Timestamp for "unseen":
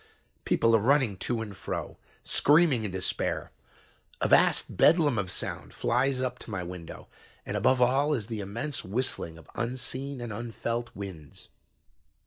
9.53-10.19